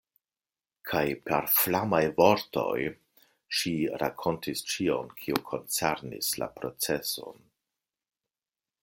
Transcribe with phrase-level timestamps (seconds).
[0.91, 2.79] Kaj per flamaj vortoj
[3.59, 7.41] ŝi rakontis ĉion, kio koncernis la proceson.